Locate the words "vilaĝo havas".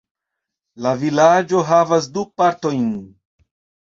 1.01-2.09